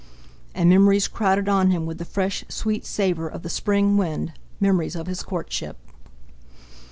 [0.55, 5.05] And memories crowded on him with the fresh, sweet savour of the spring wind—memories of
[5.05, 5.77] his courtship.